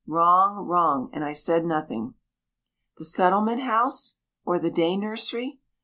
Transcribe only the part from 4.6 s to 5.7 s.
day nursery?"